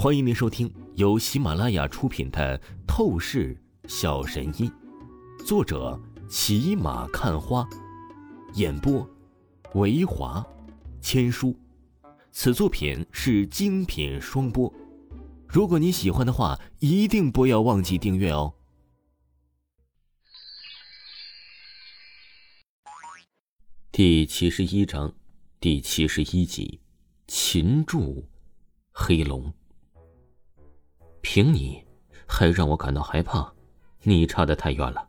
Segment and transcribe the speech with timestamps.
[0.00, 2.56] 欢迎您收听由喜马拉雅出品的
[2.86, 4.70] 《透视小神医》，
[5.44, 7.68] 作者骑马看花，
[8.54, 9.04] 演播
[9.74, 10.46] 维华
[11.00, 11.52] 千书。
[12.30, 14.72] 此作品是精品双播。
[15.48, 18.54] 如果你喜欢的话，一定不要忘记订阅哦。
[23.90, 25.12] 第七十一章，
[25.58, 26.78] 第七十一集，
[27.26, 28.28] 擒住
[28.92, 29.52] 黑龙。
[31.30, 31.84] 凭你，
[32.26, 33.52] 还让我感到害怕？
[34.02, 35.06] 你差得太远了。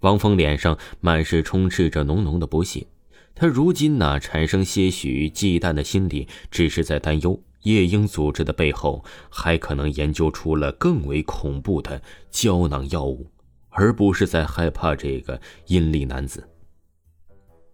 [0.00, 2.84] 王峰脸上满是充斥着浓浓的不屑，
[3.32, 12.02] 他如今呢，产生些许忌惮的心理，只是在担忧夜莺组织的背后还可能研究出了更为恐怖的
[12.32, 13.30] 胶囊药物，
[13.68, 16.44] 而不是在害怕这个阴历男子。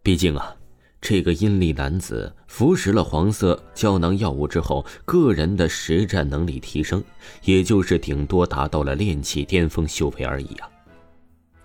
[0.03, 0.55] 毕竟啊。
[1.03, 7.03] 这个阴历男子服食了黄色胶囊药物之后，个人的实战能力提升，
[7.43, 10.71] 也就是顶多达到了炼气巅峰修为而已啊。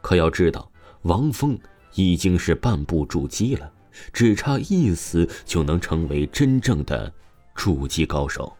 [0.01, 0.69] 可要知道，
[1.03, 1.57] 王峰
[1.93, 3.71] 已经是半步筑基了，
[4.11, 7.13] 只差一丝就能成为真正的
[7.53, 8.51] 筑基高手。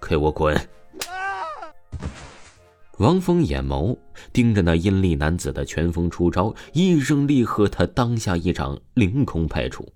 [0.00, 0.60] 给我滚！
[2.98, 3.96] 王峰眼眸
[4.32, 9.86] 盯着那阴历男子的拳锋出招，一声厉喝，他当下一掌凌空拍出。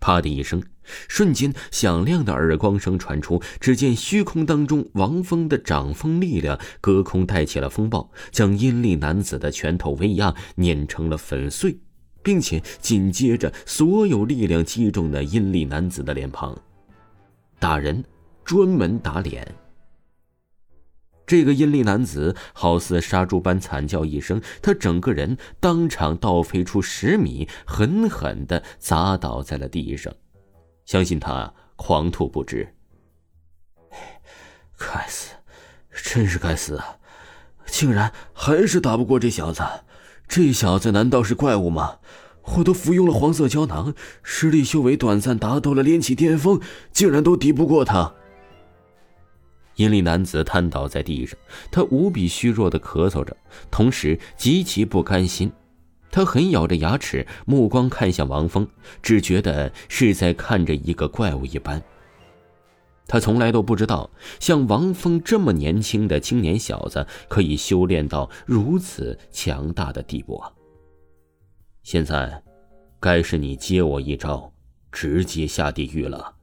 [0.00, 0.60] 啪的一声，
[1.06, 3.40] 瞬间响亮的耳光声传出。
[3.60, 11.78] 只见虚空当中，王峰的掌风力量隔空带起了风暴，将阴历男子的拳头威压碾成了粉碎，
[12.20, 16.60] 并且紧接着，所有力量击中了阴历男子的脸庞。
[17.60, 18.04] 打人，
[18.44, 19.46] 专门打脸。
[21.26, 30.12] 这个阴历男子好似杀猪般惨叫一声，他整个人当场倒飞出十米，狠狠的砸倒在了地上。
[30.84, 32.74] 相信他狂吐不止。
[34.76, 35.34] 该死，
[35.92, 36.96] 真是该死啊！
[37.66, 39.62] 竟然还是打不过这小子。
[40.26, 41.98] 这小子难道是怪物吗？
[42.56, 46.60] 我都服用了黄色胶囊，实力修为短暂达到了炼气巅峰，
[46.92, 48.14] 竟然都敌不过他。
[49.82, 51.36] 阴历男子瘫倒在地上，
[51.72, 53.36] 他无比虚弱的咳嗽着，
[53.68, 55.50] 同时极其不甘心。
[56.08, 58.68] 他狠咬着牙齿，目光看向王峰，
[59.02, 61.82] 只觉得是在看着一个怪物一般。
[63.08, 70.52] 他从来都不知道，像王峰这么年轻的青年小子，可以修炼到如此强大的地步啊！
[71.82, 72.40] 现在，
[73.00, 74.52] 该是你接我一招，
[74.92, 76.36] 直接下地狱了。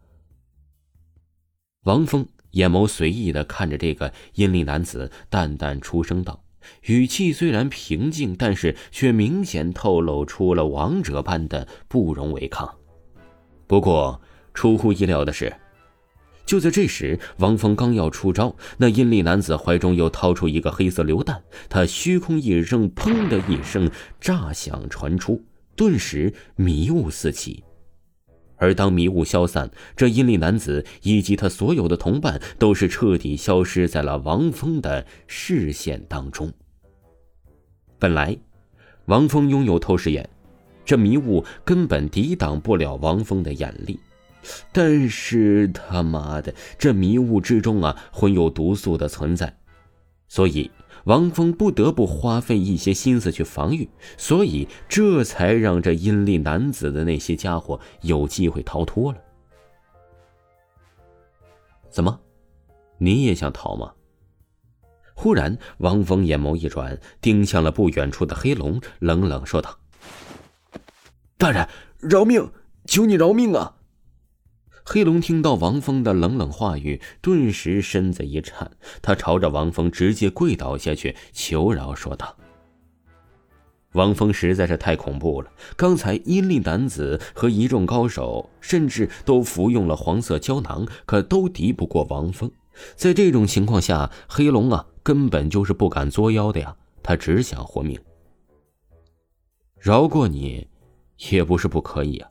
[1.84, 2.28] 王峰。
[2.52, 6.44] 眼眸随意的看着这个阴历男子，淡淡出声道，
[6.84, 12.76] 语气虽然平静，但是却明显透露出了王者般的不容违抗。
[13.68, 14.20] 不过
[14.54, 15.56] 出乎意料的是，
[16.46, 23.90] 就在这时，王峰刚要出招，那阴历男子怀中又掏出一个黑色榴弹，他虚空一扔，砰的一声
[24.20, 25.44] 炸响传出，
[25.76, 27.64] 顿时迷雾四起。
[28.59, 36.52] 而当迷雾消散，这阴历男子以及他所有的同伴都是彻底消失在了王峰的视线当中。
[37.97, 38.38] 本来，
[39.06, 40.30] 王峰拥有透视眼，
[40.86, 44.00] 这迷雾根本抵挡不了王峰的眼力。
[44.72, 49.58] 但是他妈的，这迷雾之中啊，混有毒素的存在，
[50.28, 50.70] 所以。
[51.09, 59.18] 王峰不得不花费一些心思去防御，所以这才让这阴历男子的那些家伙有机会逃脱了。
[61.90, 62.20] 怎么，
[63.00, 63.92] 你也想逃吗？
[65.16, 69.80] 忽然，王峰眼眸一转，盯向了不远处的黑龙，冷冷说道
[71.40, 72.52] ：“大人，饶命！
[72.86, 73.78] 求你饶命啊！”
[74.92, 78.72] 黑龙听到王峰的冷冷话语，顿时身子一颤，
[79.04, 82.36] 他朝着王峰直接跪倒下去，求饶说道
[83.94, 85.52] ：“王峰实在是太恐怖了！
[85.78, 92.50] 刚才阴历男子和一众高手，甚至都服用了黄色胶囊，可都敌不过王峰。
[92.96, 96.76] 在这种情况下，黑龙啊，根本就是不敢作妖的呀！
[97.03, 97.96] 他只想活命。
[99.78, 100.68] 饶过你，
[101.30, 102.28] 也不是不可以啊，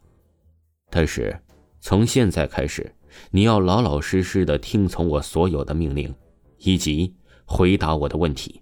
[0.91, 1.41] 但是……”
[1.81, 2.95] 从现在开始，
[3.31, 6.15] 你要老老实实的听从我所有的命令，
[6.59, 7.15] 以及
[7.45, 8.61] 回答我的问题。”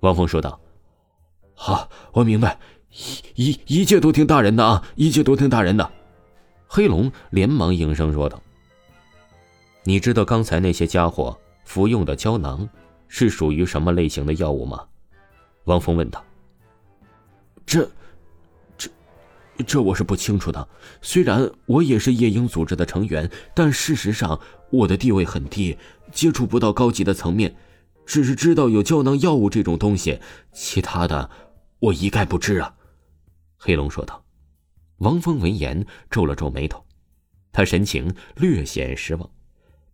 [0.00, 0.60] 王峰说道。
[1.58, 2.58] “好，我明白，
[2.90, 5.90] 一一一切都听大人的啊，一切都听大人的。”
[6.68, 8.40] 黑龙连忙应声说道。
[9.84, 12.68] “你知道刚才那些家伙服用的胶囊
[13.08, 14.84] 是属于什么类型的药物吗？”
[15.64, 16.22] 王峰问道。
[17.64, 17.88] “这，
[19.64, 20.68] 这，我是不清楚的。
[21.00, 25.76] 虽然我也是夜鹰组织的成员，但事实上我的地位很低，
[26.12, 27.54] 接触不到高级的层面，
[28.04, 30.20] 只是知道有胶囊药物这种东西，
[30.52, 31.30] 其他的
[31.78, 32.74] 我一概不知啊。”
[33.56, 34.22] 黑龙说道。
[34.98, 36.82] 王峰闻言皱了皱眉头，
[37.52, 39.28] 他神情略显失望。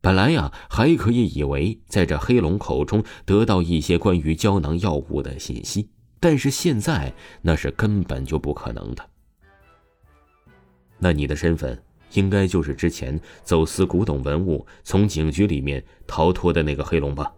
[0.00, 9.04] 本来呀，还可以以为在这黑龙口中得到一些关于胶囊药物的信息，但是现在那是根本就不可能的。
[11.02, 11.82] 那你的身份
[12.12, 17.34] 应该就是之前走私古董文物从警局里面逃脱的那个黑龙吧？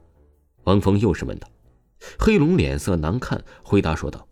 [0.65, 1.49] 王峰又是问道。
[2.19, 4.29] 黑龙脸色难看，回答说道：“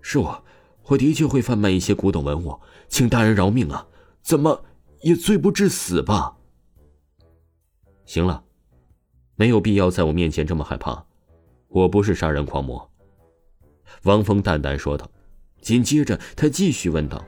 [0.00, 0.44] 是我。”
[0.88, 2.58] 我的确会贩卖一些古董文物，
[2.88, 3.86] 请大人饶命啊！
[4.22, 4.64] 怎么
[5.02, 6.38] 也罪不至死吧？
[8.06, 8.42] 行了，
[9.36, 11.04] 没有必要在我面前这么害怕，
[11.68, 12.90] 我不是杀人狂魔。”
[14.04, 15.10] 王峰淡淡说道。
[15.60, 17.22] 紧接着，他继续问道：“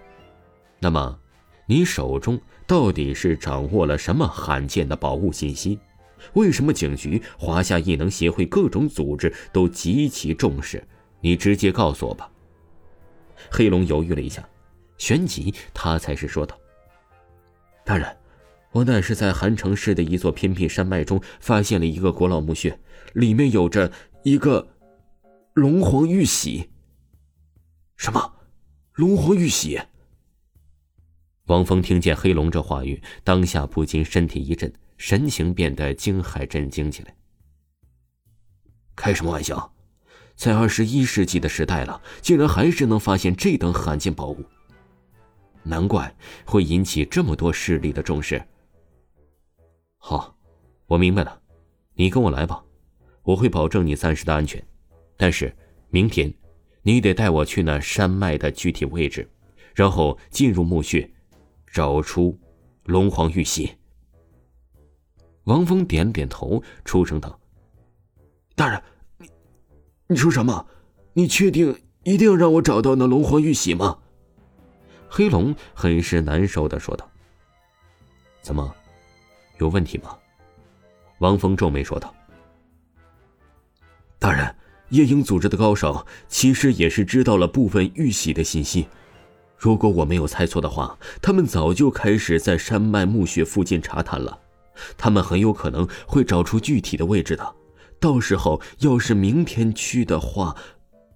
[0.82, 1.20] 那么，
[1.66, 5.78] 你手中到底是掌握了什么罕见的宝物信息？
[6.32, 10.82] 为什么警局、华夏异能协会各种组织都极其重视？
[11.20, 12.30] 你直接告诉我吧。”
[13.50, 14.46] 黑龙犹豫了一下，
[14.96, 16.58] 旋即他才是说道
[17.84, 18.16] ：“大人，
[18.72, 22.78] 我乃是在韩城市的一座偏僻山脉中发现了一个古老墓穴，
[23.12, 23.92] 里面有着
[24.22, 24.66] 一个
[25.52, 26.70] 龙皇玉玺。
[27.96, 28.32] 什么？
[28.94, 29.78] 龙皇玉玺？”
[31.50, 37.12] 王峰听见黑龙这话语，当下不禁身体一震，神情变得惊骇震惊起来。
[38.94, 39.75] 开什么玩笑？
[40.37, 44.44] 在二十一世纪的时代了，竟然还是能发现这等罕见宝物，
[45.64, 46.14] 难怪
[46.44, 48.41] 会引起这么多势力的重视。
[49.99, 50.32] 好，
[50.87, 51.41] 我明白了，
[51.94, 52.62] 你跟我来吧，
[53.25, 54.64] 我会保证你暂时的安全，
[55.17, 55.52] 但是
[55.88, 56.32] 明天，
[56.82, 59.29] 你得带我去那山脉的具体位置，
[59.75, 61.11] 然后进入墓穴，
[61.70, 62.38] 找出
[62.84, 63.72] 龙皇玉玺。
[65.44, 67.38] 王峰点点头，出声道
[68.55, 68.82] ：“大人。”
[70.08, 70.67] 你说什么？
[71.12, 73.99] 你确定一定要让我找到那龙皇玉玺吗？
[75.08, 77.08] 黑龙很是难受的说道。
[78.43, 78.75] 怎么，
[79.58, 80.16] 有问题吗？
[81.19, 82.14] 王峰皱眉说道。
[84.19, 84.55] 大人，
[84.88, 88.88] 夜鹰组织的高手其实也是知道了部分玉玺的信息。
[89.60, 94.40] 如果我没有猜错的话，他们早就开始在山脉墓穴附近查探了。
[94.96, 97.56] 他们很有可能会找出具体的位置的。
[98.00, 100.56] 到时候要是明天去的话，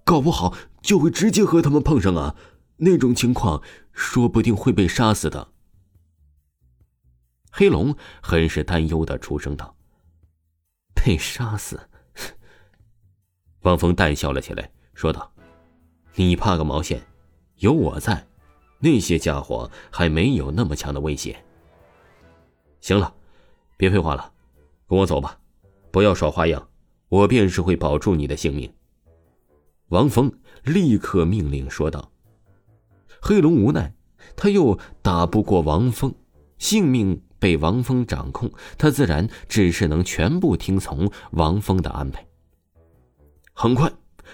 [0.03, 2.35] 搞不好就会直接和他们碰上啊！
[2.77, 5.47] 那种情况，说不定会被杀死的。
[7.51, 9.75] 黑龙很是担忧的出声道
[10.93, 11.89] ：“被杀死？”
[13.65, 15.33] 汪峰淡笑了起来，说道
[16.13, 17.01] ：“你怕个毛线？
[17.59, 18.27] 有我在，
[18.79, 21.35] 那些家伙还没有那么强的威胁。”
[22.81, 23.13] 行了，
[23.77, 24.31] 别废话了，
[24.87, 25.39] 跟我走吧，
[25.91, 26.67] 不要耍花样。
[27.07, 28.71] 我便是会保住你的性命。”
[29.89, 30.31] 王峰
[30.63, 32.11] 立刻命令说道。
[33.21, 33.93] 黑龙无奈，
[34.35, 36.13] 他又打不过王峰，
[36.57, 42.23] 性命被王峰掌控，他自然只是能全部听从王峰的安排。
[43.53, 43.91] 很快，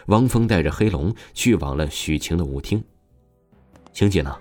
[0.08, 2.84] 王峰带着黑龙去往了许晴的舞厅。
[3.94, 4.36] 晴姐呢？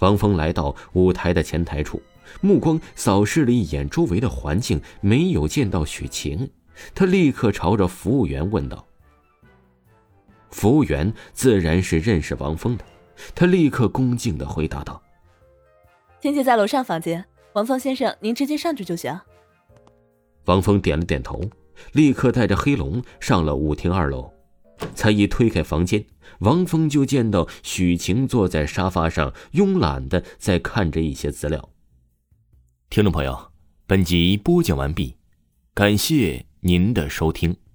[0.00, 2.00] 王峰来到舞台的前台处，
[2.40, 6.48] 目光扫视了一眼周围的环境，没有见到许晴。
[6.94, 8.86] 他立刻朝着服务员问道
[10.50, 12.84] ：“服务员自然是认识王峰的，
[13.34, 15.02] 他立刻恭敬的回答道
[16.22, 17.24] ：‘婷姐在楼上房间，
[17.54, 19.20] 王峰先生，您直接上去就行。’
[20.46, 21.42] 王峰点了点头，
[21.92, 24.32] 立刻带着黑龙上了舞厅二楼。
[24.94, 26.04] 才一推开房间，
[26.40, 31.70] 王峰就见到许晴坐在沙发上，慵懒的在看着一些资料。
[32.90, 33.52] 听众朋友，
[33.86, 35.16] 本集播讲完毕，
[35.74, 36.48] 感谢。
[36.60, 37.67] 您的收听。